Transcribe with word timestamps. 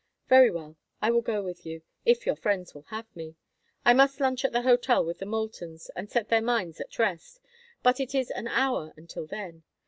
Very 0.29 0.49
well, 0.49 0.77
I 0.99 1.11
will 1.11 1.21
go 1.21 1.43
with 1.43 1.63
you, 1.63 1.83
if 2.05 2.25
your 2.25 2.35
friends 2.35 2.73
will 2.73 2.87
have 2.89 3.15
me. 3.15 3.35
I 3.85 3.93
must 3.93 4.19
lunch 4.19 4.43
at 4.43 4.51
the 4.51 4.63
hotel 4.63 5.05
with 5.05 5.19
the 5.19 5.27
Moultons 5.27 5.91
and 5.95 6.09
set 6.09 6.29
their 6.29 6.41
minds 6.41 6.79
at 6.81 6.97
rest; 6.97 7.39
but 7.83 7.99
it 7.99 8.15
is 8.15 8.31
an 8.31 8.47
hour 8.47 8.93
until 8.97 9.27
then. 9.27 9.61